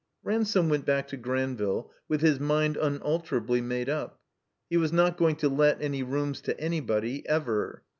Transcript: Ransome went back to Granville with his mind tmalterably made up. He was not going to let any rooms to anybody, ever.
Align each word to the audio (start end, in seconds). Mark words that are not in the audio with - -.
Ransome 0.23 0.67
went 0.67 0.83
back 0.83 1.09
to 1.09 1.15
Granville 1.15 1.91
with 2.07 2.21
his 2.21 2.39
mind 2.39 2.75
tmalterably 2.75 3.61
made 3.61 3.87
up. 3.87 4.19
He 4.67 4.75
was 4.77 4.91
not 4.91 5.15
going 5.15 5.35
to 5.35 5.47
let 5.47 5.79
any 5.79 6.01
rooms 6.01 6.41
to 6.41 6.59
anybody, 6.59 7.23
ever. 7.29 7.83